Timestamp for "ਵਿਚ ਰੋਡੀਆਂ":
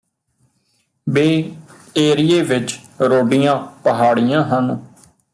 2.41-3.55